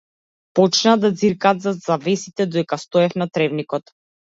[0.59, 3.99] Почнаа да ѕиркаат зад завесите додека стоев на тревникот.